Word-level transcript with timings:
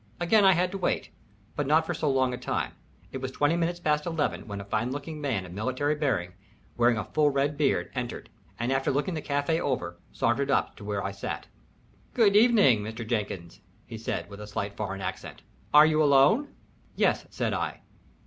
Again 0.19 0.43
I 0.43 0.53
had 0.53 0.71
to 0.71 0.79
wait, 0.79 1.11
but 1.55 1.67
not 1.67 1.85
for 1.85 1.93
so 1.93 2.09
long 2.09 2.33
a 2.33 2.37
time. 2.39 2.73
It 3.11 3.19
was 3.19 3.29
twenty 3.31 3.55
minutes 3.55 3.79
past 3.79 4.07
eleven 4.07 4.47
when 4.47 4.59
a 4.59 4.65
fine 4.65 4.89
looking 4.91 5.21
man 5.21 5.45
of 5.45 5.51
military 5.53 5.93
bearing, 5.93 6.33
wearing 6.75 6.97
a 6.97 7.03
full 7.05 7.29
red 7.29 7.55
beard, 7.55 7.91
entered, 7.93 8.31
and 8.57 8.71
after 8.71 8.89
looking 8.89 9.13
the 9.13 9.21
café 9.21 9.59
over, 9.59 9.99
sauntered 10.11 10.49
up 10.49 10.75
to 10.77 10.83
where 10.83 11.03
I 11.03 11.11
sat. 11.11 11.45
"Good 12.15 12.35
evening, 12.35 12.79
Mr. 12.81 13.05
Jenkins," 13.07 13.61
said 13.95 14.25
he, 14.25 14.29
with 14.31 14.41
a 14.41 14.47
slight 14.47 14.75
foreign 14.75 15.01
accent. 15.01 15.43
"Are 15.71 15.85
you 15.85 16.01
alone?" 16.01 16.47
"Yes," 16.95 17.27
said 17.29 17.53
I. 17.53 17.81